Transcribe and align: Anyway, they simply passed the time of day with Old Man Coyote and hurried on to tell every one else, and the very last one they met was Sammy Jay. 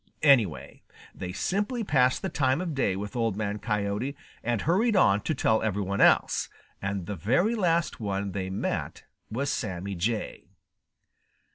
Anyway, 0.23 0.81
they 1.13 1.31
simply 1.31 1.83
passed 1.83 2.23
the 2.23 2.27
time 2.29 2.59
of 2.59 2.73
day 2.73 2.95
with 2.95 3.15
Old 3.15 3.37
Man 3.37 3.59
Coyote 3.59 4.15
and 4.43 4.61
hurried 4.61 4.95
on 4.95 5.21
to 5.21 5.35
tell 5.35 5.61
every 5.61 5.83
one 5.83 6.01
else, 6.01 6.49
and 6.81 7.05
the 7.05 7.15
very 7.15 7.53
last 7.53 7.99
one 7.99 8.31
they 8.31 8.49
met 8.49 9.03
was 9.29 9.51
Sammy 9.51 9.93
Jay. 9.93 10.45